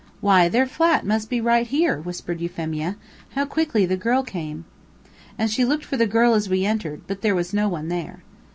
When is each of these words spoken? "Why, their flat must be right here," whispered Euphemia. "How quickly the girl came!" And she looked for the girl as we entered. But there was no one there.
"Why, 0.19 0.49
their 0.49 0.65
flat 0.65 1.05
must 1.05 1.29
be 1.29 1.39
right 1.39 1.67
here," 1.67 1.99
whispered 2.01 2.41
Euphemia. 2.41 2.95
"How 3.35 3.45
quickly 3.45 3.85
the 3.85 3.95
girl 3.95 4.23
came!" 4.23 4.65
And 5.37 5.47
she 5.47 5.63
looked 5.63 5.85
for 5.85 5.95
the 5.95 6.07
girl 6.07 6.33
as 6.33 6.49
we 6.49 6.65
entered. 6.65 7.01
But 7.05 7.21
there 7.21 7.35
was 7.35 7.53
no 7.53 7.69
one 7.69 7.87
there. 7.87 8.23